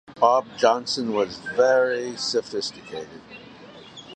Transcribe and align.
Bob 0.19 0.47
Johnston 0.57 1.13
was 1.13 1.37
very 1.37 2.15
sophisticated. 2.17 3.21